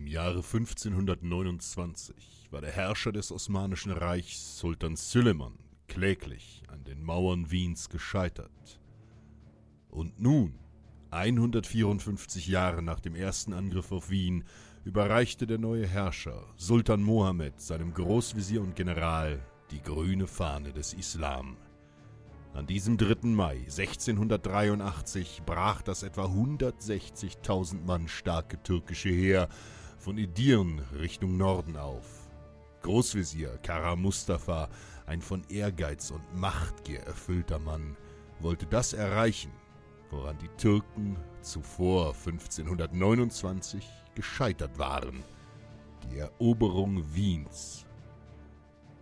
Im 0.00 0.06
Jahre 0.06 0.36
1529 0.36 2.48
war 2.50 2.62
der 2.62 2.72
Herrscher 2.72 3.12
des 3.12 3.30
Osmanischen 3.30 3.92
Reichs, 3.92 4.56
Sultan 4.56 4.96
Süleyman, 4.96 5.58
kläglich 5.88 6.62
an 6.68 6.84
den 6.84 7.02
Mauern 7.02 7.50
Wiens 7.50 7.90
gescheitert. 7.90 8.80
Und 9.90 10.18
nun, 10.18 10.58
154 11.10 12.46
Jahre 12.46 12.80
nach 12.80 13.00
dem 13.00 13.14
ersten 13.14 13.52
Angriff 13.52 13.92
auf 13.92 14.08
Wien, 14.08 14.44
überreichte 14.86 15.46
der 15.46 15.58
neue 15.58 15.86
Herrscher, 15.86 16.46
Sultan 16.56 17.02
Mohammed, 17.02 17.60
seinem 17.60 17.92
Großvezier 17.92 18.62
und 18.62 18.76
General 18.76 19.38
die 19.70 19.82
grüne 19.82 20.26
Fahne 20.26 20.72
des 20.72 20.94
Islam. 20.94 21.58
An 22.54 22.66
diesem 22.66 22.96
3. 22.96 23.28
Mai 23.28 23.58
1683 23.58 25.42
brach 25.44 25.82
das 25.82 26.02
etwa 26.02 26.24
160.000 26.24 27.84
Mann 27.84 28.08
starke 28.08 28.62
türkische 28.62 29.10
Heer 29.10 29.50
von 30.00 30.16
Edirn 30.16 30.80
Richtung 30.98 31.36
Norden 31.36 31.76
auf. 31.76 32.30
Großvezier 32.82 33.58
Kara 33.62 33.96
Mustafa, 33.96 34.70
ein 35.04 35.20
von 35.20 35.42
Ehrgeiz 35.50 36.10
und 36.10 36.22
Machtgier 36.34 37.00
erfüllter 37.00 37.58
Mann, 37.58 37.98
wollte 38.40 38.64
das 38.64 38.94
erreichen, 38.94 39.52
woran 40.10 40.38
die 40.38 40.48
Türken 40.56 41.18
zuvor 41.42 42.14
1529 42.14 43.86
gescheitert 44.14 44.78
waren, 44.78 45.22
die 46.10 46.18
Eroberung 46.18 47.04
Wiens. 47.14 47.84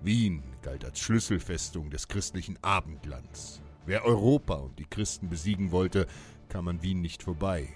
Wien 0.03 0.43
galt 0.62 0.84
als 0.84 0.99
Schlüsselfestung 0.99 1.91
des 1.91 2.09
christlichen 2.09 2.59
Abendlands. 2.62 3.62
Wer 3.87 4.05
Europa 4.05 4.55
und 4.55 4.77
die 4.81 4.84
Christen 4.84 5.28
besiegen 5.28 5.71
wollte, 5.71 6.09
kam 6.49 6.67
an 6.67 6.83
Wien 6.83 7.00
nicht 7.00 7.23
vorbei. 7.23 7.69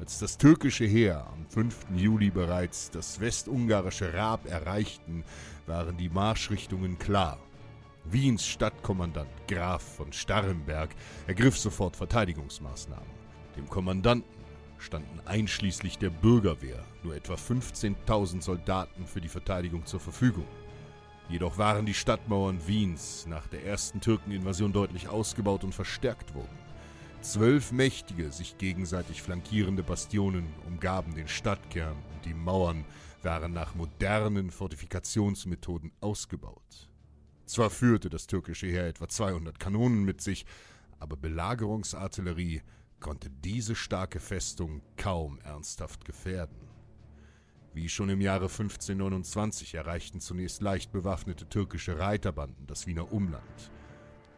Als 0.00 0.18
das 0.18 0.38
türkische 0.38 0.86
Heer 0.86 1.26
am 1.30 1.46
5. 1.46 1.88
Juli 1.94 2.30
bereits 2.30 2.90
das 2.90 3.20
westungarische 3.20 4.14
Raab 4.14 4.46
erreichten, 4.46 5.24
waren 5.66 5.98
die 5.98 6.08
Marschrichtungen 6.08 6.98
klar. 6.98 7.38
Wiens 8.04 8.46
Stadtkommandant 8.46 9.28
Graf 9.46 9.82
von 9.82 10.10
Starrenberg 10.10 10.88
ergriff 11.26 11.58
sofort 11.58 11.96
Verteidigungsmaßnahmen. 11.96 13.10
Dem 13.58 13.68
Kommandanten 13.68 14.40
standen 14.78 15.20
einschließlich 15.26 15.98
der 15.98 16.08
Bürgerwehr 16.08 16.82
nur 17.02 17.14
etwa 17.14 17.34
15.000 17.34 18.40
Soldaten 18.40 19.06
für 19.06 19.20
die 19.20 19.28
Verteidigung 19.28 19.84
zur 19.84 20.00
Verfügung. 20.00 20.46
Jedoch 21.28 21.58
waren 21.58 21.84
die 21.84 21.92
Stadtmauern 21.92 22.66
Wiens 22.66 23.26
nach 23.28 23.46
der 23.48 23.66
ersten 23.66 24.00
Türkeninvasion 24.00 24.72
deutlich 24.72 25.10
ausgebaut 25.10 25.62
und 25.62 25.74
verstärkt 25.74 26.34
worden. 26.34 26.69
Zwölf 27.22 27.70
mächtige, 27.70 28.32
sich 28.32 28.56
gegenseitig 28.56 29.20
flankierende 29.20 29.82
Bastionen 29.82 30.48
umgaben 30.66 31.14
den 31.14 31.28
Stadtkern 31.28 31.96
und 32.14 32.24
die 32.24 32.32
Mauern 32.32 32.86
waren 33.22 33.52
nach 33.52 33.74
modernen 33.74 34.50
Fortifikationsmethoden 34.50 35.92
ausgebaut. 36.00 36.90
Zwar 37.44 37.68
führte 37.68 38.08
das 38.08 38.26
türkische 38.26 38.68
Heer 38.68 38.86
etwa 38.86 39.06
200 39.06 39.60
Kanonen 39.60 40.02
mit 40.02 40.22
sich, 40.22 40.46
aber 40.98 41.16
Belagerungsartillerie 41.16 42.62
konnte 43.00 43.28
diese 43.28 43.74
starke 43.74 44.18
Festung 44.18 44.80
kaum 44.96 45.40
ernsthaft 45.40 46.06
gefährden. 46.06 46.56
Wie 47.74 47.90
schon 47.90 48.08
im 48.08 48.22
Jahre 48.22 48.46
1529 48.46 49.74
erreichten 49.74 50.20
zunächst 50.20 50.62
leicht 50.62 50.90
bewaffnete 50.90 51.46
türkische 51.48 51.98
Reiterbanden 51.98 52.66
das 52.66 52.86
Wiener 52.86 53.12
Umland. 53.12 53.70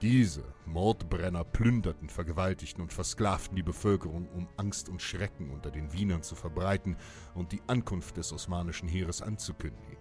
Diese 0.02 0.42
Mordbrenner 0.66 1.44
plünderten, 1.44 2.08
vergewaltigten 2.08 2.82
und 2.82 2.92
versklavten 2.92 3.54
die 3.54 3.62
Bevölkerung, 3.62 4.26
um 4.30 4.48
Angst 4.56 4.88
und 4.88 5.00
Schrecken 5.00 5.50
unter 5.50 5.70
den 5.70 5.92
Wienern 5.92 6.24
zu 6.24 6.34
verbreiten 6.34 6.96
und 7.36 7.52
die 7.52 7.62
Ankunft 7.68 8.16
des 8.16 8.32
osmanischen 8.32 8.88
Heeres 8.88 9.22
anzukündigen. 9.22 9.96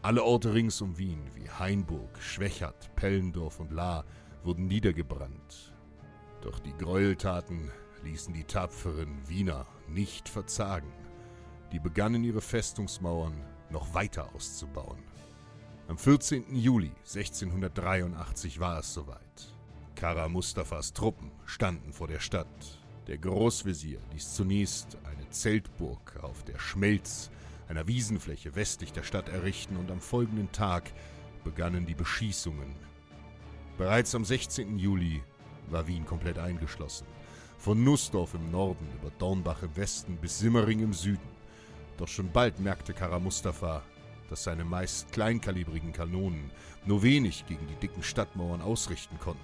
Alle 0.00 0.22
Orte 0.22 0.54
rings 0.54 0.80
um 0.80 0.96
Wien, 0.96 1.28
wie 1.34 1.50
Hainburg, 1.50 2.22
Schwächert, 2.22 2.94
Pellendorf 2.94 3.58
und 3.58 3.72
Lahr, 3.72 4.04
wurden 4.44 4.68
niedergebrannt. 4.68 5.74
Doch 6.40 6.60
die 6.60 6.76
Gräueltaten 6.78 7.72
ließen 8.04 8.32
die 8.32 8.44
tapferen 8.44 9.28
Wiener 9.28 9.66
nicht 9.88 10.28
verzagen. 10.28 10.92
Die 11.72 11.80
begannen 11.80 12.22
ihre 12.22 12.40
Festungsmauern 12.40 13.34
noch 13.70 13.92
weiter 13.92 14.32
auszubauen. 14.36 15.02
Am 15.90 15.98
14. 15.98 16.54
Juli 16.54 16.92
1683 16.98 18.60
war 18.60 18.78
es 18.78 18.94
soweit. 18.94 19.52
Kara 19.96 20.28
Mustafas 20.28 20.92
Truppen 20.92 21.32
standen 21.46 21.92
vor 21.92 22.06
der 22.06 22.20
Stadt. 22.20 22.46
Der 23.08 23.18
Großvezier 23.18 23.98
ließ 24.12 24.34
zunächst 24.36 24.96
eine 25.02 25.28
Zeltburg 25.30 26.20
auf 26.22 26.44
der 26.44 26.60
Schmelz, 26.60 27.32
einer 27.66 27.88
Wiesenfläche 27.88 28.54
westlich 28.54 28.92
der 28.92 29.02
Stadt 29.02 29.30
errichten 29.30 29.76
und 29.76 29.90
am 29.90 30.00
folgenden 30.00 30.52
Tag 30.52 30.92
begannen 31.42 31.86
die 31.86 31.96
Beschießungen. 31.96 32.72
Bereits 33.76 34.14
am 34.14 34.24
16. 34.24 34.78
Juli 34.78 35.24
war 35.70 35.88
Wien 35.88 36.06
komplett 36.06 36.38
eingeschlossen. 36.38 37.08
Von 37.58 37.82
Nussdorf 37.82 38.34
im 38.34 38.52
Norden 38.52 38.86
über 38.94 39.10
Dornbach 39.18 39.64
im 39.64 39.76
Westen 39.76 40.18
bis 40.18 40.38
Simmering 40.38 40.78
im 40.78 40.92
Süden. 40.92 41.28
Doch 41.96 42.06
schon 42.06 42.30
bald 42.30 42.60
merkte 42.60 42.94
Kara 42.94 43.18
Mustafa, 43.18 43.82
dass 44.30 44.44
seine 44.44 44.64
meist 44.64 45.12
kleinkalibrigen 45.12 45.92
Kanonen 45.92 46.50
nur 46.86 47.02
wenig 47.02 47.44
gegen 47.46 47.66
die 47.66 47.74
dicken 47.74 48.02
Stadtmauern 48.02 48.62
ausrichten 48.62 49.18
konnten. 49.18 49.40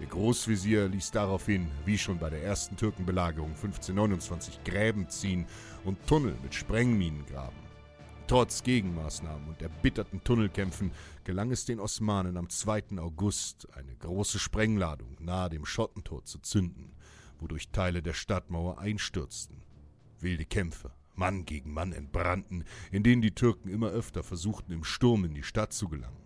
Der 0.00 0.06
Großvezier 0.08 0.88
ließ 0.88 1.12
daraufhin, 1.12 1.68
wie 1.84 1.96
schon 1.96 2.18
bei 2.18 2.28
der 2.28 2.42
ersten 2.42 2.76
Türkenbelagerung 2.76 3.50
1529, 3.50 4.62
Gräben 4.64 5.08
ziehen 5.08 5.46
und 5.84 6.04
Tunnel 6.06 6.36
mit 6.42 6.54
Sprengminen 6.54 7.24
graben. 7.26 7.56
Trotz 8.26 8.62
Gegenmaßnahmen 8.62 9.48
und 9.48 9.62
erbitterten 9.62 10.24
Tunnelkämpfen 10.24 10.92
gelang 11.24 11.50
es 11.50 11.66
den 11.66 11.78
Osmanen 11.78 12.36
am 12.36 12.48
2. 12.48 12.98
August, 12.98 13.68
eine 13.74 13.94
große 13.96 14.38
Sprengladung 14.38 15.16
nahe 15.20 15.50
dem 15.50 15.66
Schottentor 15.66 16.24
zu 16.24 16.38
zünden, 16.38 16.94
wodurch 17.38 17.68
Teile 17.68 18.02
der 18.02 18.14
Stadtmauer 18.14 18.78
einstürzten. 18.78 19.62
Wilde 20.20 20.46
Kämpfe, 20.46 20.90
Mann 21.16 21.44
gegen 21.44 21.72
Mann 21.72 21.92
entbrannten, 21.92 22.64
in 22.90 23.02
denen 23.02 23.22
die 23.22 23.34
Türken 23.34 23.68
immer 23.68 23.88
öfter 23.88 24.22
versuchten, 24.22 24.72
im 24.72 24.84
Sturm 24.84 25.24
in 25.24 25.34
die 25.34 25.42
Stadt 25.42 25.72
zu 25.72 25.88
gelangen. 25.88 26.24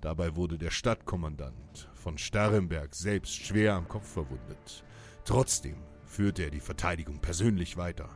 Dabei 0.00 0.36
wurde 0.36 0.58
der 0.58 0.70
Stadtkommandant 0.70 1.90
von 1.94 2.18
Starrenberg 2.18 2.94
selbst 2.94 3.34
schwer 3.34 3.74
am 3.74 3.88
Kopf 3.88 4.08
verwundet. 4.08 4.84
Trotzdem 5.24 5.76
führte 6.04 6.44
er 6.44 6.50
die 6.50 6.60
Verteidigung 6.60 7.20
persönlich 7.20 7.76
weiter. 7.76 8.08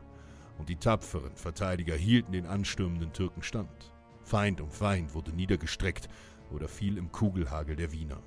Und 0.59 0.69
die 0.69 0.77
tapferen 0.77 1.35
Verteidiger 1.35 1.97
hielten 1.97 2.33
den 2.33 2.47
anstürmenden 2.47 3.13
Türken 3.13 3.43
stand. 3.43 3.93
Feind 4.23 4.61
um 4.61 4.71
Feind 4.71 5.15
wurde 5.15 5.33
niedergestreckt 5.33 6.09
oder 6.51 6.69
fiel 6.69 6.99
im 6.99 7.11
Kugelhagel 7.11 7.75
der 7.75 7.91
Wiener. 7.91 8.23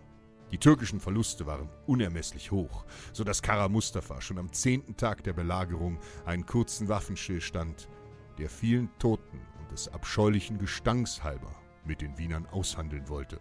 Die 0.55 0.59
türkischen 0.59 1.01
Verluste 1.01 1.45
waren 1.45 1.67
unermesslich 1.85 2.49
hoch, 2.49 2.85
so 3.11 3.25
dass 3.25 3.41
Kara 3.41 3.67
Mustafa 3.67 4.21
schon 4.21 4.37
am 4.37 4.53
zehnten 4.53 4.95
Tag 4.95 5.21
der 5.25 5.33
Belagerung 5.33 5.99
einen 6.23 6.45
kurzen 6.45 6.87
Waffenstillstand 6.87 7.89
der 8.37 8.49
vielen 8.49 8.89
Toten 8.97 9.41
und 9.59 9.69
des 9.73 9.89
abscheulichen 9.89 10.57
Gestanks 10.57 11.21
halber 11.25 11.53
mit 11.83 11.99
den 11.99 12.17
Wienern 12.17 12.45
aushandeln 12.45 13.09
wollte. 13.09 13.37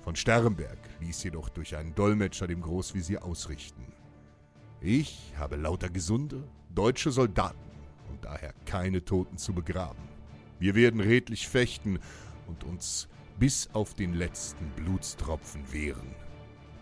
Von 0.00 0.16
Sternberg 0.16 0.80
ließ 0.98 1.22
jedoch 1.22 1.48
durch 1.48 1.76
einen 1.76 1.94
Dolmetscher 1.94 2.48
dem 2.48 2.60
Großvisier 2.60 3.24
ausrichten. 3.24 3.92
Ich 4.80 5.32
habe 5.38 5.54
lauter 5.54 5.90
gesunde, 5.90 6.42
deutsche 6.74 7.12
Soldaten 7.12 7.70
und 8.10 8.24
daher 8.24 8.52
keine 8.66 9.04
Toten 9.04 9.38
zu 9.38 9.52
begraben. 9.52 10.08
Wir 10.58 10.74
werden 10.74 11.00
redlich 11.00 11.46
fechten 11.46 12.00
und 12.48 12.64
uns 12.64 13.06
bis 13.38 13.70
auf 13.74 13.94
den 13.94 14.14
letzten 14.14 14.68
Blutstropfen 14.70 15.72
wehren. 15.72 16.16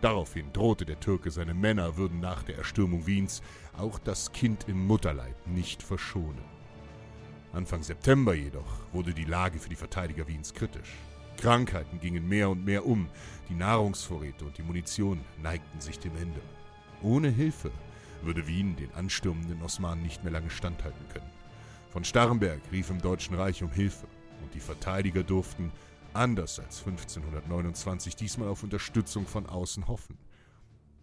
Daraufhin 0.01 0.53
drohte 0.53 0.87
der 0.87 0.99
Türke, 0.99 1.31
seine 1.31 1.53
Männer 1.53 1.97
würden 1.97 2.21
nach 2.21 2.43
der 2.43 2.57
Erstürmung 2.57 3.07
Wiens 3.07 3.43
auch 3.77 3.99
das 3.99 4.33
Kind 4.33 4.67
im 4.67 4.87
Mutterleib 4.87 5.37
nicht 5.47 5.83
verschonen. 5.83 6.45
Anfang 7.53 7.83
September 7.83 8.35
jedoch 8.35 8.81
wurde 8.93 9.13
die 9.13 9.25
Lage 9.25 9.59
für 9.59 9.69
die 9.69 9.77
Verteidiger 9.77 10.27
Wiens 10.27 10.55
kritisch. 10.55 10.95
Krankheiten 11.37 12.01
gingen 12.01 12.29
mehr 12.29 12.49
und 12.49 12.65
mehr 12.65 12.87
um, 12.87 13.09
die 13.49 13.55
Nahrungsvorräte 13.55 14.45
und 14.45 14.57
die 14.57 14.63
Munition 14.63 15.21
neigten 15.43 15.81
sich 15.81 15.99
dem 15.99 16.17
Ende. 16.17 16.41
Ohne 17.03 17.29
Hilfe 17.29 17.71
würde 18.23 18.47
Wien 18.47 18.77
den 18.77 18.93
anstürmenden 18.95 19.63
Osmanen 19.63 20.03
nicht 20.03 20.23
mehr 20.23 20.33
lange 20.33 20.51
standhalten 20.51 21.09
können. 21.13 21.31
Von 21.91 22.05
Starrenberg 22.05 22.61
rief 22.71 22.91
im 22.91 23.01
Deutschen 23.01 23.35
Reich 23.35 23.63
um 23.63 23.71
Hilfe 23.71 24.07
und 24.43 24.55
die 24.55 24.61
Verteidiger 24.61 25.23
durften 25.23 25.73
anders 26.15 26.59
als 26.59 26.79
1529 26.79 28.17
diesmal 28.17 28.49
auf 28.49 28.63
Unterstützung 28.63 29.27
von 29.27 29.47
außen 29.47 29.89
hoffen. 29.89 30.19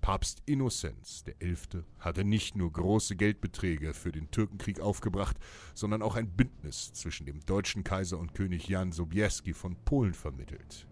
Papst 0.02 0.42
Innozenz 0.46 1.26
XI. 1.26 1.84
hatte 2.00 2.24
nicht 2.24 2.56
nur 2.56 2.72
große 2.72 3.16
Geldbeträge 3.16 3.94
für 3.94 4.12
den 4.12 4.32
Türkenkrieg 4.32 4.80
aufgebracht, 4.80 5.38
sondern 5.74 6.02
auch 6.02 6.16
ein 6.16 6.30
Bündnis 6.30 6.94
zwischen 6.94 7.26
dem 7.26 7.46
deutschen 7.46 7.84
Kaiser 7.84 8.18
und 8.18 8.34
König 8.34 8.70
Jan 8.70 8.92
Sobieski 8.92 9.54
von 9.54 9.76
Polen 9.84 10.14
vermittelt. 10.14 10.88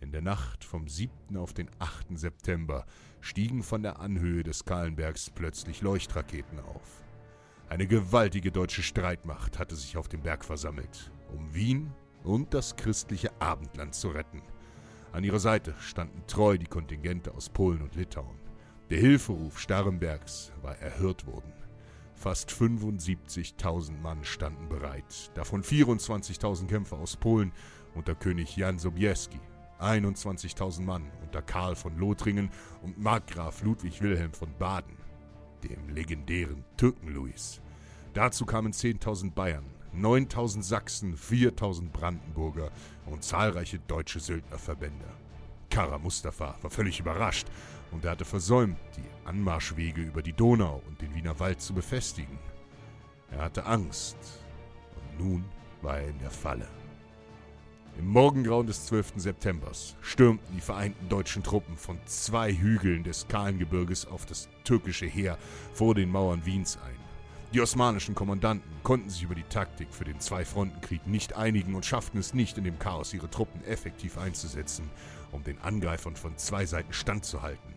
In 0.00 0.12
der 0.12 0.22
Nacht 0.22 0.64
vom 0.64 0.88
7. 0.88 1.36
auf 1.36 1.54
den 1.54 1.70
8. 1.78 2.18
September 2.18 2.84
stiegen 3.20 3.62
von 3.62 3.82
der 3.82 4.00
Anhöhe 4.00 4.42
des 4.42 4.64
Kahlenbergs 4.64 5.30
plötzlich 5.30 5.80
Leuchtraketen 5.80 6.58
auf. 6.58 7.02
Eine 7.68 7.86
gewaltige 7.86 8.52
deutsche 8.52 8.82
Streitmacht 8.82 9.58
hatte 9.58 9.76
sich 9.76 9.96
auf 9.96 10.08
dem 10.08 10.22
Berg 10.22 10.44
versammelt, 10.44 11.10
um 11.32 11.54
Wien 11.54 11.92
und 12.26 12.52
das 12.52 12.76
christliche 12.76 13.30
Abendland 13.40 13.94
zu 13.94 14.08
retten. 14.08 14.42
An 15.12 15.24
ihrer 15.24 15.38
Seite 15.38 15.74
standen 15.78 16.22
treu 16.26 16.58
die 16.58 16.66
Kontingente 16.66 17.32
aus 17.32 17.48
Polen 17.48 17.80
und 17.80 17.94
Litauen. 17.94 18.38
Der 18.90 18.98
Hilferuf 18.98 19.58
Starrenbergs 19.58 20.52
war 20.60 20.76
erhört 20.78 21.26
worden. 21.26 21.52
Fast 22.14 22.50
75.000 22.50 23.98
Mann 24.00 24.24
standen 24.24 24.68
bereit, 24.68 25.30
davon 25.34 25.62
24.000 25.62 26.66
Kämpfer 26.66 26.98
aus 26.98 27.16
Polen 27.16 27.52
unter 27.94 28.14
König 28.14 28.56
Jan 28.56 28.78
Sobieski, 28.78 29.40
21.000 29.80 30.82
Mann 30.82 31.10
unter 31.22 31.42
Karl 31.42 31.76
von 31.76 31.96
Lothringen 31.98 32.50
und 32.82 32.98
Markgraf 32.98 33.62
Ludwig 33.62 34.00
Wilhelm 34.00 34.32
von 34.32 34.48
Baden, 34.58 34.96
dem 35.62 35.88
legendären 35.90 36.64
Türken-Louis. 36.76 37.60
Dazu 38.14 38.46
kamen 38.46 38.72
10.000 38.72 39.32
Bayern, 39.32 39.75
9000 39.96 40.64
Sachsen, 40.64 41.16
4000 41.16 41.92
Brandenburger 41.92 42.70
und 43.06 43.24
zahlreiche 43.24 43.78
deutsche 43.78 44.20
Söldnerverbände. 44.20 45.06
Kara 45.70 45.98
Mustafa 45.98 46.56
war 46.60 46.70
völlig 46.70 47.00
überrascht 47.00 47.48
und 47.90 48.04
er 48.04 48.12
hatte 48.12 48.24
versäumt, 48.24 48.78
die 48.96 49.28
Anmarschwege 49.28 50.02
über 50.02 50.22
die 50.22 50.32
Donau 50.32 50.82
und 50.86 51.00
den 51.00 51.14
Wiener 51.14 51.38
Wald 51.40 51.60
zu 51.60 51.74
befestigen. 51.74 52.38
Er 53.30 53.42
hatte 53.42 53.66
Angst 53.66 54.16
und 54.94 55.26
nun 55.26 55.44
war 55.82 55.98
er 55.98 56.08
in 56.08 56.18
der 56.18 56.30
Falle. 56.30 56.68
Im 57.98 58.08
Morgengrauen 58.08 58.66
des 58.66 58.84
12. 58.86 59.14
September 59.16 59.72
stürmten 60.02 60.54
die 60.54 60.60
vereinten 60.60 61.08
deutschen 61.08 61.42
Truppen 61.42 61.78
von 61.78 61.98
zwei 62.04 62.52
Hügeln 62.52 63.04
des 63.04 63.26
Kahlengebirges 63.26 64.06
auf 64.06 64.26
das 64.26 64.48
türkische 64.64 65.06
Heer 65.06 65.38
vor 65.72 65.94
den 65.94 66.10
Mauern 66.10 66.44
Wiens 66.44 66.78
ein. 66.84 66.95
Die 67.56 67.62
osmanischen 67.62 68.14
Kommandanten 68.14 68.70
konnten 68.82 69.08
sich 69.08 69.22
über 69.22 69.34
die 69.34 69.42
Taktik 69.44 69.88
für 69.90 70.04
den 70.04 70.20
Zwei-Fronten-Krieg 70.20 71.06
nicht 71.06 71.36
einigen 71.36 71.74
und 71.74 71.86
schafften 71.86 72.18
es 72.18 72.34
nicht, 72.34 72.58
in 72.58 72.64
dem 72.64 72.78
Chaos 72.78 73.14
ihre 73.14 73.30
Truppen 73.30 73.64
effektiv 73.64 74.18
einzusetzen, 74.18 74.90
um 75.32 75.42
den 75.42 75.58
Angreifern 75.62 76.16
von 76.16 76.36
zwei 76.36 76.66
Seiten 76.66 76.92
standzuhalten. 76.92 77.72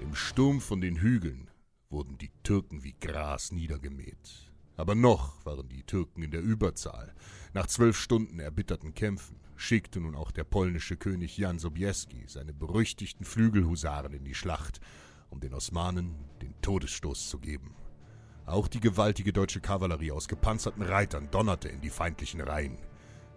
Im 0.00 0.16
Sturm 0.16 0.60
von 0.60 0.80
den 0.80 0.96
Hügeln 0.96 1.48
wurden 1.88 2.18
die 2.18 2.32
Türken 2.42 2.82
wie 2.82 2.96
Gras 3.00 3.52
niedergemäht. 3.52 4.50
Aber 4.76 4.96
noch 4.96 5.46
waren 5.46 5.68
die 5.68 5.84
Türken 5.84 6.24
in 6.24 6.32
der 6.32 6.42
Überzahl. 6.42 7.14
Nach 7.54 7.68
zwölf 7.68 7.96
Stunden 7.96 8.40
erbitterten 8.40 8.92
Kämpfen 8.92 9.38
schickte 9.54 10.00
nun 10.00 10.16
auch 10.16 10.32
der 10.32 10.42
polnische 10.42 10.96
König 10.96 11.38
Jan 11.38 11.60
Sobieski 11.60 12.24
seine 12.26 12.52
berüchtigten 12.52 13.24
Flügelhusaren 13.24 14.14
in 14.14 14.24
die 14.24 14.34
Schlacht, 14.34 14.80
um 15.30 15.38
den 15.38 15.54
Osmanen 15.54 16.16
den 16.42 16.60
Todesstoß 16.60 17.28
zu 17.28 17.38
geben. 17.38 17.76
Auch 18.46 18.68
die 18.68 18.78
gewaltige 18.78 19.32
deutsche 19.32 19.60
Kavallerie 19.60 20.12
aus 20.12 20.28
gepanzerten 20.28 20.82
Reitern 20.82 21.28
donnerte 21.32 21.68
in 21.68 21.80
die 21.80 21.90
feindlichen 21.90 22.40
Reihen. 22.40 22.78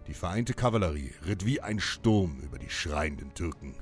Die 0.06 0.14
vereinte 0.14 0.54
Kavallerie 0.54 1.12
ritt 1.26 1.44
wie 1.44 1.60
ein 1.60 1.80
Sturm 1.80 2.38
über 2.38 2.58
die 2.58 2.70
schreienden 2.70 3.34
Türken. 3.34 3.74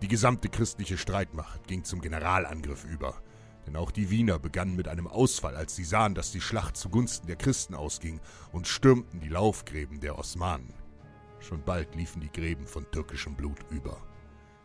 Die 0.00 0.06
gesamte 0.06 0.48
christliche 0.48 0.96
Streitmacht 0.96 1.66
ging 1.66 1.82
zum 1.82 2.00
Generalangriff 2.00 2.84
über. 2.84 3.20
Denn 3.66 3.74
auch 3.74 3.90
die 3.90 4.10
Wiener 4.10 4.38
begannen 4.38 4.76
mit 4.76 4.86
einem 4.86 5.08
Ausfall, 5.08 5.56
als 5.56 5.74
sie 5.74 5.82
sahen, 5.82 6.14
dass 6.14 6.30
die 6.30 6.40
Schlacht 6.40 6.76
zugunsten 6.76 7.26
der 7.26 7.36
Christen 7.36 7.74
ausging 7.74 8.20
und 8.52 8.68
stürmten 8.68 9.18
die 9.18 9.28
Laufgräben 9.28 9.98
der 9.98 10.16
Osmanen. 10.16 10.72
Schon 11.40 11.64
bald 11.64 11.96
liefen 11.96 12.20
die 12.20 12.30
Gräben 12.30 12.68
von 12.68 12.88
türkischem 12.92 13.34
Blut 13.34 13.58
über. 13.70 14.00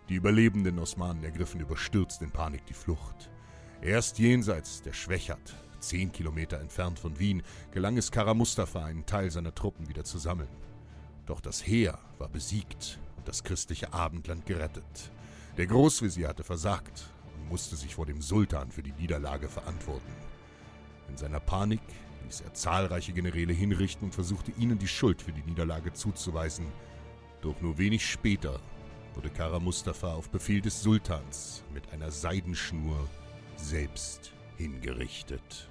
Die 0.07 0.15
überlebenden 0.15 0.77
Osmanen 0.77 1.23
ergriffen 1.23 1.62
überstürzt 1.62 2.21
in 2.21 2.29
Panik 2.29 2.63
die 2.68 2.75
Flucht. 2.75 3.31
Erst 3.81 4.19
jenseits 4.19 4.83
der 4.83 4.94
Schwächert 4.94 5.56
zehn 5.81 6.12
Kilometer 6.12 6.60
entfernt 6.60 7.00
von 7.00 7.19
Wien, 7.19 7.44
gelang 7.71 7.97
es 7.97 8.11
Kara 8.11 8.33
Mustafa, 8.33 8.85
einen 8.85 9.06
Teil 9.06 9.31
seiner 9.31 9.54
Truppen 9.54 9.90
wieder 9.90 10.04
zu 10.04 10.18
sammeln. 10.18 10.50
Doch 11.26 11.42
das 11.42 11.66
Heer 11.66 12.00
war 12.18 12.30
besiegt 12.30 13.00
und 13.18 13.28
das 13.28 13.44
christliche 13.44 13.94
Abendland 13.94 14.45
gerettet. 14.45 15.11
Der 15.57 15.68
Großvezier 15.68 16.30
hatte 16.30 16.44
versagt 16.44 17.09
und 17.35 17.50
musste 17.50 17.76
sich 17.76 17.95
vor 17.95 18.06
dem 18.06 18.21
Sultan 18.21 18.71
für 18.71 18.83
die 18.83 18.94
Niederlage 18.94 19.50
verantworten. 19.50 20.11
In 21.09 21.18
seiner 21.18 21.40
Panik 21.40 21.81
ließ 22.26 22.42
er 22.42 22.54
zahlreiche 22.54 23.14
Generäle 23.14 23.54
hinrichten 23.54 24.06
und 24.06 24.14
versuchte 24.14 24.52
ihnen 24.57 24.80
die 24.80 24.88
Schuld 24.88 25.21
für 25.21 25.33
die 25.33 25.44
Niederlage 25.44 25.94
zuzuweisen. 25.94 26.68
Doch 27.42 27.59
nur 27.59 27.78
wenig 27.78 28.06
später 28.06 28.59
wurde 29.16 29.30
Kara 29.30 29.59
Mustafa 29.59 30.14
auf 30.14 30.30
Befehl 30.30 30.61
des 30.61 30.81
Sultans 30.81 31.64
mit 31.73 31.92
einer 31.92 32.11
Seidenschnur 32.11 33.09
selbst 33.57 34.31
hingerichtet. 34.57 35.70